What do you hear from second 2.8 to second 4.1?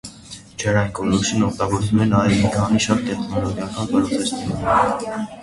շարք տեխնոլոգիական